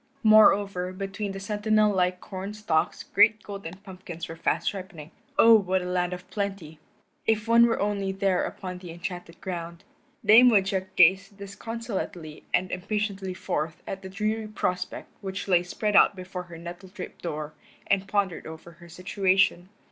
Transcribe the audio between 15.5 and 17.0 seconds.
spread out before her nettle